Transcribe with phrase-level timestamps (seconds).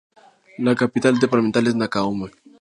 [0.57, 2.31] La capital departamental es Nacaome.